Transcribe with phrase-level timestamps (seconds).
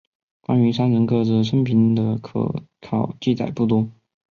[0.41, 3.87] 关于三人各自生平的可考记载不多。